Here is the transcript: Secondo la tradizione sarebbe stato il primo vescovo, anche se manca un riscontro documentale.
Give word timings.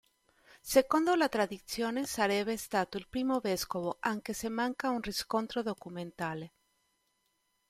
Secondo 0.61 1.13
la 1.13 1.29
tradizione 1.29 2.07
sarebbe 2.07 2.57
stato 2.57 2.97
il 2.97 3.07
primo 3.07 3.39
vescovo, 3.39 3.97
anche 3.99 4.33
se 4.33 4.49
manca 4.49 4.89
un 4.89 4.99
riscontro 4.99 5.61
documentale. 5.61 6.53